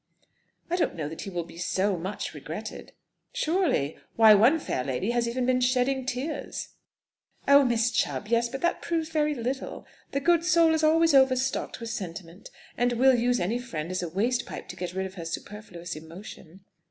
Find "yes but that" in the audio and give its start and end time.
8.27-8.81